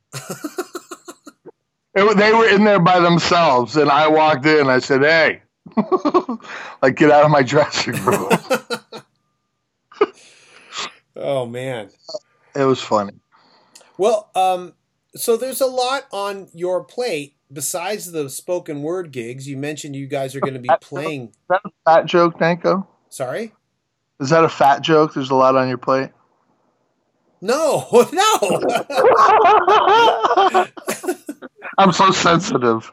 [1.97, 4.67] It they were in there by themselves, and I walked in.
[4.67, 5.41] I said, "Hey,
[6.81, 8.29] like get out of my dressing room."
[11.17, 11.89] Oh man.
[12.55, 13.13] it was funny.
[13.97, 14.73] Well, um,
[15.15, 19.47] so there's a lot on your plate besides the spoken word gigs.
[19.47, 21.29] You mentioned you guys are going to be playing.
[21.29, 22.85] Is that a fat joke, Danko?
[23.09, 23.53] Sorry.
[24.19, 25.13] Is that a fat joke?
[25.13, 26.09] There's a lot on your plate.
[27.45, 28.65] No, no.
[31.77, 32.91] I'm so sensitive.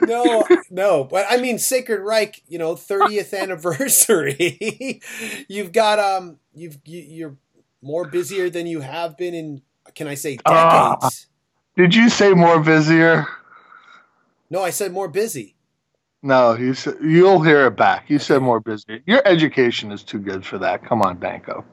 [0.00, 1.04] no, no.
[1.04, 5.00] But I mean, Sacred Reich, you know, 30th anniversary.
[5.48, 7.36] you've got um, you've you, you're
[7.82, 9.62] more busier than you have been in.
[9.94, 10.96] Can I say Ah.
[11.00, 11.26] decades?
[11.76, 13.26] Did you say more busier?
[14.48, 15.56] no, I said more busy.
[16.22, 18.08] No, you said, you'll hear it back.
[18.08, 19.02] You said more busy.
[19.06, 20.82] Your education is too good for that.
[20.86, 21.64] Come on, Danko.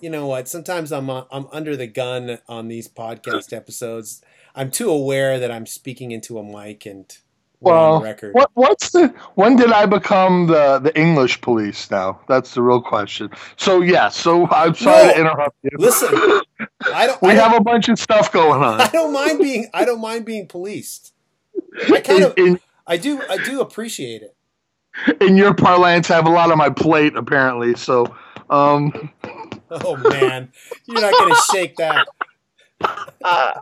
[0.00, 0.48] You know what?
[0.48, 4.22] Sometimes I'm uh, I'm under the gun on these podcast episodes.
[4.54, 7.04] I'm too aware that I'm speaking into a mic and
[7.60, 8.34] we're on Well, record.
[8.34, 11.90] what what's the when did I become the the English police?
[11.90, 13.30] Now that's the real question.
[13.56, 15.12] So yeah, so I'm sorry No.
[15.14, 15.70] to interrupt you.
[15.78, 16.08] Listen,
[16.94, 17.20] I don't.
[17.22, 18.80] we I don't, have a bunch of stuff going on.
[18.80, 19.68] I don't mind being.
[19.74, 21.12] I don't mind being policed.
[21.92, 22.34] I kind of.
[22.36, 23.20] In, I do.
[23.28, 24.36] I do appreciate it.
[25.20, 27.74] in, in your parlance, I have a lot on my plate apparently.
[27.74, 28.16] So
[28.50, 29.10] um,
[29.70, 30.50] Oh man,
[30.86, 32.06] you're not going to shake that.
[33.24, 33.60] uh,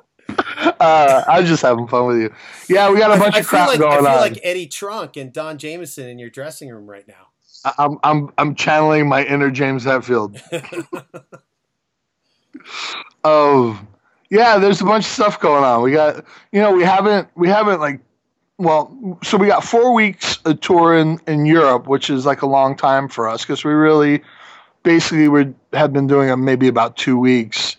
[0.81, 2.35] I was just having fun with you.
[2.69, 4.21] Yeah, we got a bunch I of feel crap like I feel on.
[4.21, 7.29] like Eddie Trunk and Don Jamieson in your dressing room right now.
[7.65, 10.41] I- I'm I'm I'm channeling my inner James Hetfield.
[13.25, 13.81] oh,
[14.31, 14.59] yeah.
[14.59, 15.83] There's a bunch of stuff going on.
[15.83, 18.01] We got you know we haven't we haven't like
[18.59, 22.47] well so we got four weeks a tour in in Europe, which is like a
[22.47, 24.23] long time for us because we really
[24.87, 27.77] basically we have been doing it maybe about two weeks.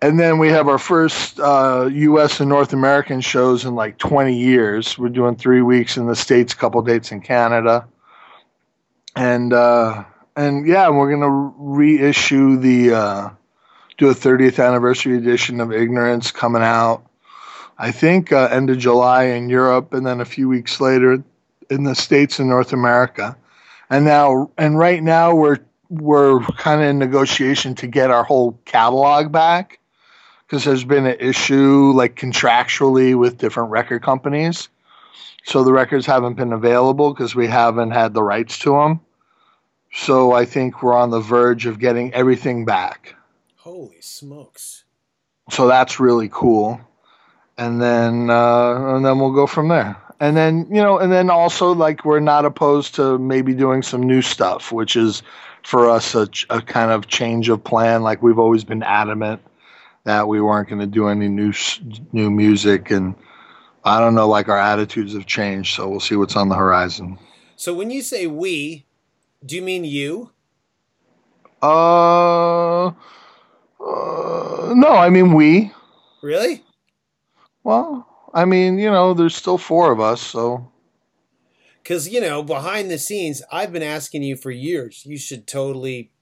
[0.00, 2.40] And then we have our first uh, U.S.
[2.40, 4.98] and North American shows in like 20 years.
[4.98, 7.86] We're doing three weeks in the states, couple dates in Canada
[9.18, 10.04] and uh,
[10.36, 13.30] and yeah, we're gonna reissue the uh,
[13.96, 17.04] do a 30th anniversary edition of Ignorance coming out.
[17.78, 21.22] I think uh, end of July in Europe, and then a few weeks later
[21.68, 23.36] in the states and North America.
[23.90, 25.58] And now, and right now we're
[25.90, 29.78] we're kind of in negotiation to get our whole catalog back
[30.46, 34.68] because there's been an issue like contractually with different record companies.
[35.44, 39.00] So the records haven't been available because we haven't had the rights to them.
[39.94, 43.14] So I think we're on the verge of getting everything back.
[43.56, 44.84] Holy smokes!
[45.50, 46.80] So that's really cool.
[47.56, 49.96] And then uh, and then we'll go from there.
[50.20, 54.02] And then, you know, and then also like we're not opposed to maybe doing some
[54.02, 55.22] new stuff, which is
[55.62, 58.02] for us a, a kind of change of plan.
[58.02, 59.40] Like we've always been adamant
[60.04, 61.52] that we weren't going to do any new
[62.12, 63.14] new music, and
[63.84, 65.74] I don't know, like our attitudes have changed.
[65.74, 67.18] So we'll see what's on the horizon.
[67.56, 68.86] So when you say we,
[69.44, 70.30] do you mean you?
[71.60, 72.92] Uh, uh
[74.74, 75.72] no, I mean we.
[76.22, 76.64] Really?
[77.64, 80.70] Well, I mean, you know, there's still four of us, so
[81.88, 85.06] Because, you know, behind the scenes, I've been asking you for years.
[85.06, 86.12] You should totally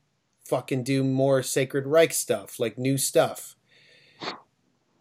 [0.45, 3.57] fucking do more Sacred Reich stuff, like new stuff.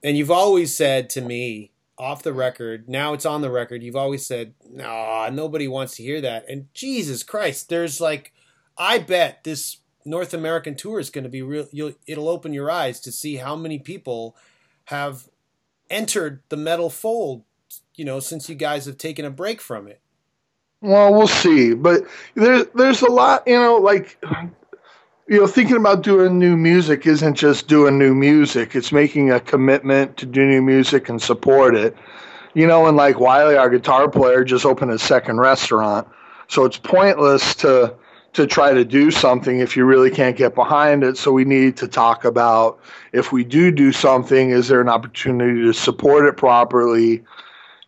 [0.03, 3.95] And you've always said to me, off the record, now it's on the record, you've
[3.95, 6.49] always said, nah, nobody wants to hear that.
[6.49, 8.33] And Jesus Christ, there's like,
[8.75, 11.67] I bet this North American tour is going to be real.
[11.71, 14.35] You'll, it'll open your eyes to see how many people
[14.85, 15.29] have
[15.91, 17.43] entered the metal fold,
[17.93, 20.01] you know, since you guys have taken a break from it.
[20.81, 21.73] Well, we'll see.
[21.73, 22.03] But
[22.35, 24.21] there's there's a lot, you know, like
[25.27, 28.75] you know, thinking about doing new music isn't just doing new music.
[28.75, 31.95] It's making a commitment to do new music and support it.
[32.53, 36.07] You know, and like Wiley, our guitar player, just opened a second restaurant.
[36.47, 37.95] So it's pointless to
[38.33, 41.17] to try to do something if you really can't get behind it.
[41.17, 42.79] So we need to talk about
[43.13, 47.23] if we do do something, is there an opportunity to support it properly?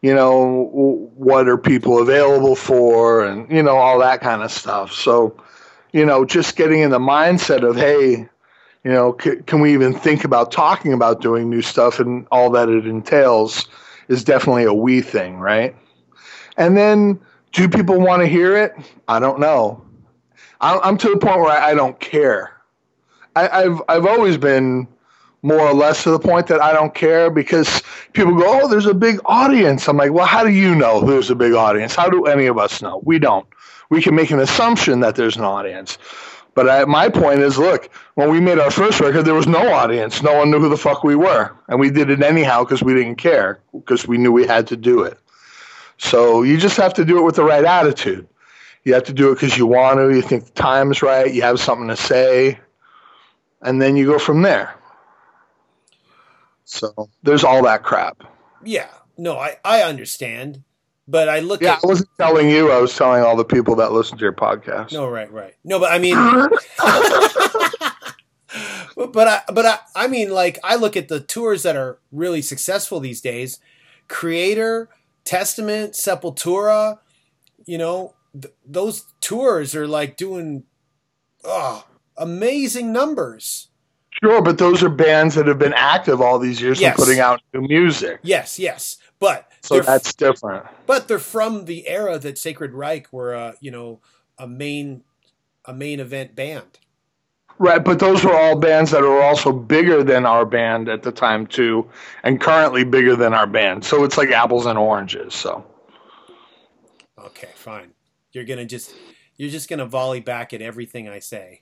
[0.07, 4.93] You know what are people available for and you know all that kind of stuff.
[4.93, 5.35] So
[5.91, 8.11] you know just getting in the mindset of hey
[8.85, 12.49] you know c- can we even think about talking about doing new stuff and all
[12.51, 13.67] that it entails
[14.07, 15.75] is definitely a we thing right?
[16.55, 17.19] And then
[17.51, 18.75] do people want to hear it?
[19.09, 19.83] I don't know.
[20.61, 22.53] I- i'm to the point where i, I don't care.
[23.35, 24.87] I- I've I've always been
[25.41, 27.81] more or less to the point that I don't care because
[28.13, 31.29] people go, "Oh, there's a big audience." I'm like, "Well, how do you know there's
[31.29, 31.95] a big audience?
[31.95, 33.01] How do any of us know?
[33.03, 33.45] We don't.
[33.89, 35.97] We can make an assumption that there's an audience."
[36.57, 39.71] But I, my point is, look, when we made our first record, there was no
[39.71, 40.23] audience.
[40.23, 42.95] No one knew who the fuck we were, and we did it anyhow because we
[42.95, 45.19] didn't care because we knew we had to do it.
[45.99, 48.27] So you just have to do it with the right attitude.
[48.85, 50.09] You have to do it because you want to.
[50.09, 51.31] You think the time's right.
[51.31, 52.59] You have something to say,
[53.61, 54.73] and then you go from there.
[56.67, 58.23] So there's all that crap.
[58.63, 60.63] Yeah, no, I, I understand,
[61.07, 62.71] but I look Yeah, at I wasn't telling you.
[62.71, 64.91] I was telling all the people that listen to your podcast.
[64.91, 66.15] no, right, right, no, but I mean,
[68.95, 72.41] but I, but I, I mean, like I look at the tours that are really
[72.41, 73.59] successful these days,
[74.09, 74.87] Kreator,
[75.23, 76.99] Testament, Sepultura,
[77.65, 80.63] you know, th- those tours are like doing,
[81.43, 81.85] oh,
[82.17, 83.69] amazing numbers.
[84.23, 86.97] Sure, but those are bands that have been active all these years Yes.
[86.97, 88.19] and putting out new music.
[88.23, 90.65] Yes, yes, but So that's different.
[90.87, 93.99] but they're from the era that Sacred Reich were, uh, you know,
[94.37, 95.03] a main
[95.65, 96.79] a main event band.
[97.59, 101.11] Right, but those were all bands that are also bigger than our band at the
[101.11, 101.89] time too,
[102.23, 103.83] and currently bigger than our band.
[103.83, 105.33] So it's like apples and oranges.
[105.33, 105.65] So
[107.19, 107.93] Okay, fine.
[108.31, 108.93] You're gonna just
[109.37, 111.61] you're just gonna volley back at everything I say.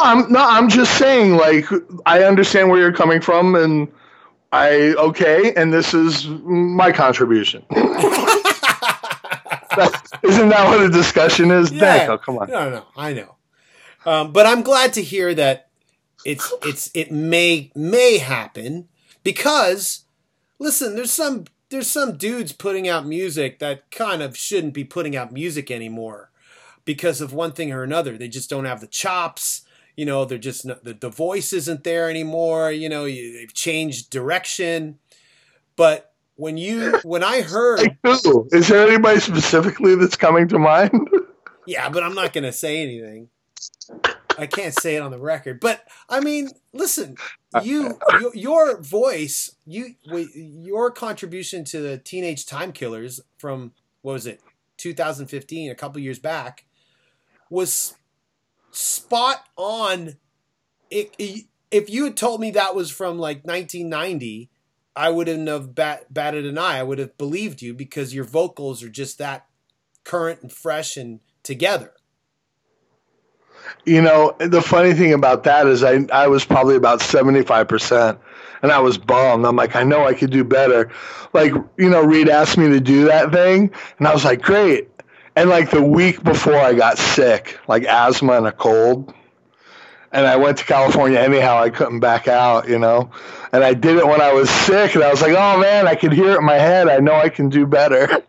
[0.00, 1.66] I'm no, I'm just saying, like
[2.06, 3.88] I understand where you're coming from, and
[4.52, 7.64] I okay, and this is my contribution.
[10.22, 11.70] Isn't that what a discussion is?
[11.70, 11.80] You.
[12.24, 12.50] Come on.
[12.50, 13.36] No, no, I know.
[14.04, 15.68] Um, but I'm glad to hear that
[16.24, 18.88] it's it's it may may happen
[19.22, 20.04] because
[20.58, 25.14] listen, there's some there's some dudes putting out music that kind of shouldn't be putting
[25.16, 26.30] out music anymore
[26.84, 28.16] because of one thing or another.
[28.16, 29.62] They just don't have the chops.
[29.98, 32.70] You know, they're just not, the, the voice isn't there anymore.
[32.70, 35.00] You know, you, they've changed direction.
[35.74, 38.48] But when you when I heard who?
[38.52, 40.92] Is there anybody specifically that's coming to mind?
[41.66, 43.28] Yeah, but I'm not going to say anything.
[44.38, 45.60] I can't say it on the record.
[45.60, 47.16] But I mean, listen,
[47.62, 54.26] you your, your voice, you your contribution to the Teenage Time Killers from what was
[54.26, 54.40] it,
[54.78, 56.64] 2015, a couple years back,
[57.50, 57.94] was
[58.70, 60.16] spot on.
[60.90, 64.48] It, it- if you had told me that was from like 1990,
[64.96, 66.78] I wouldn't have bat, batted an eye.
[66.78, 69.46] I would have believed you because your vocals are just that
[70.02, 71.92] current and fresh and together.
[73.84, 78.18] You know, the funny thing about that is I I was probably about 75%
[78.62, 79.44] and I was bummed.
[79.44, 80.90] I'm like, I know I could do better.
[81.32, 84.88] Like, you know, Reed asked me to do that thing and I was like, great.
[85.38, 89.14] And like the week before I got sick, like asthma and a cold,
[90.10, 93.12] and I went to California anyhow, I couldn't back out, you know.
[93.52, 95.94] And I did it when I was sick and I was like, oh man, I
[95.94, 96.88] could hear it in my head.
[96.88, 98.08] I know I can do better.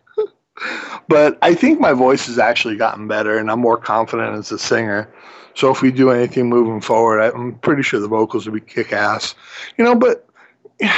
[1.08, 4.58] But I think my voice has actually gotten better, and I'm more confident as a
[4.58, 5.12] singer.
[5.54, 8.92] So if we do anything moving forward, I'm pretty sure the vocals will be kick
[8.92, 9.34] ass.
[9.76, 10.28] You know, but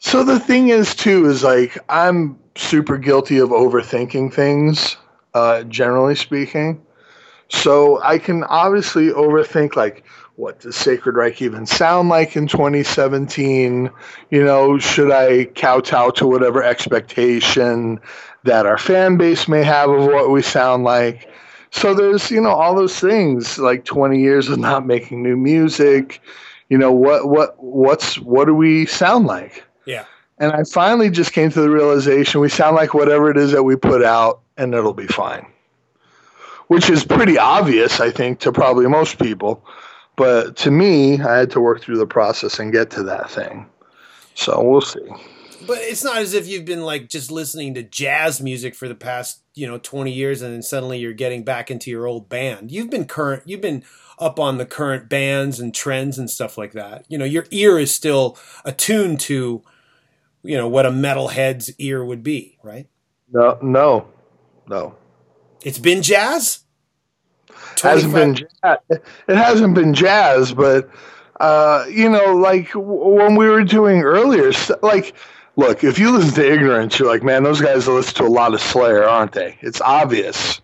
[0.00, 4.96] so the thing is too is like I'm super guilty of overthinking things,
[5.34, 6.84] uh, generally speaking.
[7.48, 10.04] So I can obviously overthink like
[10.36, 13.90] what does Sacred Reich even sound like in 2017?
[14.30, 18.00] You know, should I kowtow to whatever expectation
[18.42, 21.30] that our fan base may have of what we sound like?
[21.70, 26.20] So there's, you know, all those things like 20 years of not making new music.
[26.68, 29.64] You know, what what what's what do we sound like?
[29.84, 30.04] Yeah.
[30.38, 33.62] And I finally just came to the realization we sound like whatever it is that
[33.62, 35.46] we put out and it'll be fine.
[36.68, 39.64] Which is pretty obvious, I think, to probably most people.
[40.16, 43.66] But to me, I had to work through the process and get to that thing.
[44.34, 45.00] So we'll see.
[45.66, 48.94] But it's not as if you've been like just listening to jazz music for the
[48.94, 52.70] past, you know, 20 years and then suddenly you're getting back into your old band.
[52.70, 53.84] You've been current, you've been
[54.18, 57.04] up on the current bands and trends and stuff like that.
[57.08, 59.62] You know, your ear is still attuned to,
[60.44, 62.86] you know, what a metalhead's ear would be, right?
[63.32, 64.06] No, no,
[64.68, 64.94] no.
[65.64, 66.60] It's been jazz?
[67.82, 68.78] hasn't been jazz.
[68.90, 70.88] It hasn't been jazz, but
[71.40, 75.14] uh, you know, like w- when we were doing earlier, like,
[75.56, 78.54] look, if you listen to Ignorance, you're like, man, those guys listen to a lot
[78.54, 79.58] of Slayer, aren't they?
[79.60, 80.60] It's obvious,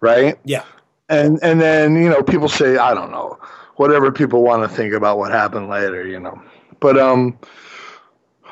[0.00, 0.38] right?
[0.44, 0.64] Yeah.
[1.08, 3.38] And and then you know, people say, I don't know,
[3.76, 6.40] whatever people want to think about what happened later, you know,
[6.80, 7.38] but um.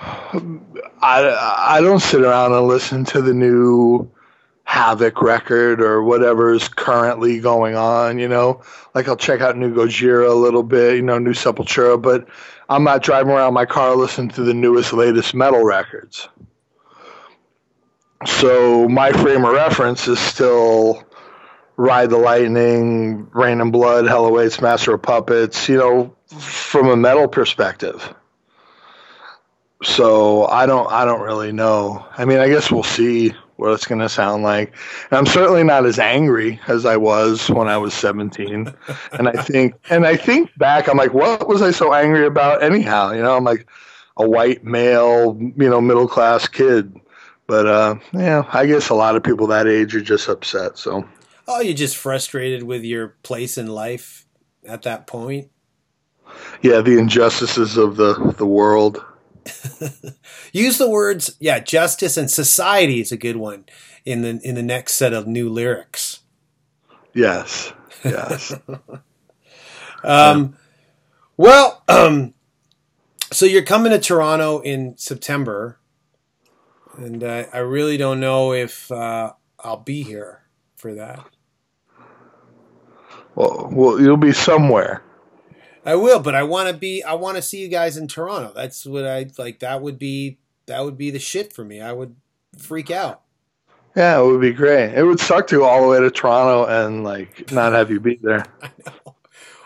[0.01, 4.11] I, I don't sit around and listen to the new
[4.67, 8.63] Havok record or whatever is currently going on, you know.
[8.95, 12.29] Like I'll check out New Gojira a little bit, you know, New Sepultura, but
[12.69, 16.29] I'm not driving around my car listening to the newest, latest metal records.
[18.27, 21.05] So my frame of reference is still
[21.77, 26.97] Ride the Lightning, Reign in Blood, Hell Awaits, Master of Puppets, you know, from a
[26.97, 28.15] metal perspective.
[29.83, 32.05] So I don't I don't really know.
[32.18, 34.74] I mean, I guess we'll see what it's going to sound like.
[35.11, 38.72] And I'm certainly not as angry as I was when I was 17.
[39.12, 42.62] and I think and I think back I'm like what was I so angry about
[42.62, 43.12] anyhow?
[43.12, 43.66] You know, I'm like
[44.16, 46.95] a white male, you know, middle class kid.
[47.47, 50.76] But uh yeah, I guess a lot of people that age are just upset.
[50.78, 51.05] So
[51.49, 54.26] Oh, you're just frustrated with your place in life
[54.64, 55.51] at that point?
[56.62, 59.03] yeah, the injustices of the the world.
[60.53, 63.64] Use the words, yeah, justice and society is a good one
[64.05, 66.20] in the in the next set of new lyrics.
[67.14, 67.72] Yes.
[68.05, 68.55] Yes.
[70.03, 70.57] Um,
[71.36, 72.34] well, um,
[73.32, 75.78] so you're coming to Toronto in September,
[76.97, 80.43] and uh, I really don't know if uh, I'll be here
[80.76, 81.24] for that.
[83.34, 85.03] well, well, you'll be somewhere.
[85.91, 87.03] I will, but I want to be.
[87.03, 88.53] I want to see you guys in Toronto.
[88.55, 89.59] That's what I like.
[89.59, 91.80] That would be that would be the shit for me.
[91.80, 92.14] I would
[92.57, 93.22] freak out.
[93.97, 94.95] Yeah, it would be great.
[94.95, 97.99] It would suck to go all the way to Toronto and like not have you
[97.99, 98.47] be there.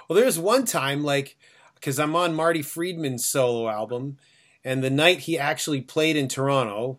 [0.06, 1.38] Well, there's one time, like,
[1.74, 4.18] because I'm on Marty Friedman's solo album,
[4.62, 6.98] and the night he actually played in Toronto,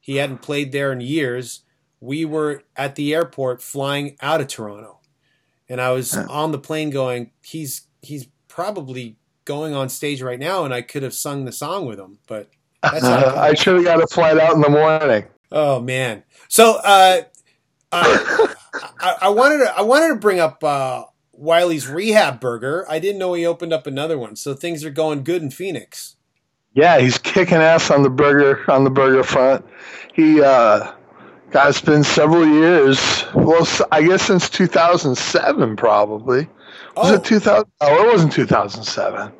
[0.00, 1.60] he hadn't played there in years.
[1.98, 5.00] We were at the airport flying out of Toronto,
[5.66, 10.64] and I was on the plane going, "He's he's probably going on stage right now,"
[10.64, 12.50] and I could have sung the song with him, but
[12.82, 15.24] that's Uh, I should have got a flight out in the morning.
[15.50, 16.24] Oh man.
[16.48, 17.22] So uh,
[17.90, 18.48] uh,
[19.00, 22.86] I, I wanted to I wanted to bring up uh, Wiley's Rehab Burger.
[22.88, 24.36] I didn't know he opened up another one.
[24.36, 26.16] So things are going good in Phoenix.
[26.74, 29.64] Yeah, he's kicking ass on the burger on the burger front.
[30.14, 30.92] He uh
[31.50, 33.26] God, it's been several years.
[33.34, 36.48] Well, I guess since 2007, probably.
[36.96, 37.14] Was Oh.
[37.14, 37.66] it 2000?
[37.80, 39.32] Oh, it wasn't 2007.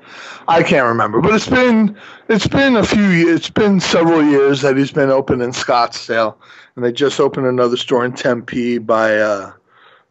[0.48, 1.96] I can't remember, but it's been
[2.28, 3.36] it's been a few years.
[3.40, 6.34] It's been several years that he's been open in Scottsdale,
[6.74, 9.52] and they just opened another store in Tempe by uh,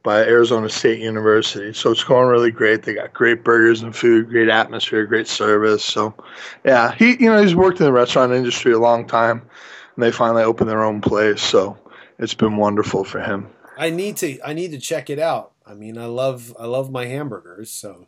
[0.03, 1.73] by Arizona State University.
[1.73, 2.83] So it's going really great.
[2.83, 5.83] They got great burgers and food, great atmosphere, great service.
[5.83, 6.13] So,
[6.63, 9.41] yeah, he you know he's worked in the restaurant industry a long time,
[9.95, 11.41] and they finally opened their own place.
[11.41, 11.77] So
[12.19, 13.47] it's been wonderful for him.
[13.77, 15.50] I need to I need to check it out.
[15.65, 17.71] I mean, I love I love my hamburgers.
[17.71, 18.07] So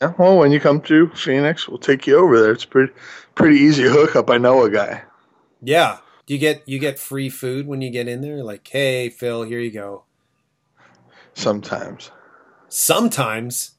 [0.00, 2.52] Yeah, well, when you come to Phoenix, we'll take you over there.
[2.52, 2.92] It's pretty
[3.34, 4.30] pretty easy hookup.
[4.30, 5.02] I know a guy.
[5.62, 8.42] yeah, you get you get free food when you get in there.
[8.42, 10.04] Like, hey, Phil, here you go.
[11.34, 12.10] Sometimes.
[12.68, 13.72] Sometimes.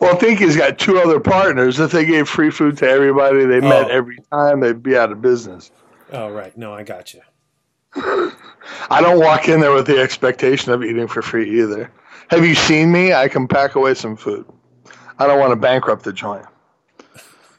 [0.00, 1.80] Well, I think he's got two other partners.
[1.80, 3.68] If they gave free food to everybody they oh.
[3.68, 3.88] met Oh.
[3.88, 5.70] every time, they'd be out of business.
[6.12, 7.20] Oh right, no, I got you.
[7.94, 11.90] I don't walk in there with the expectation of eating for free either.
[12.28, 13.12] Have you seen me?
[13.14, 14.46] I can pack away some food.
[15.18, 16.46] I don't want to bankrupt the joint.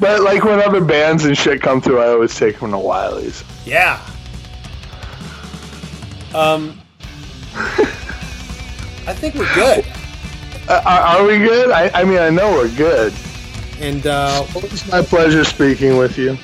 [0.00, 3.42] but like when other bands and shit come through, I always take them to Wiley's.
[3.64, 4.00] Yeah.
[6.34, 6.80] Um,
[7.54, 9.84] I think we're good.
[10.68, 11.70] Uh, are, are we good?
[11.70, 13.12] I, I mean, I know we're good.
[13.80, 16.38] And uh, It's my pleasure speaking with you.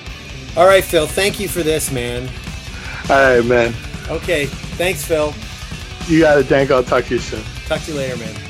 [0.56, 1.06] All right, Phil.
[1.06, 2.28] Thank you for this, man.
[3.10, 3.74] All right, man.
[4.08, 4.46] Okay.
[4.46, 5.34] Thanks, Phil.
[6.06, 6.70] You got it, Dank.
[6.70, 7.42] I'll talk to you soon.
[7.66, 8.47] Talk to you later, man.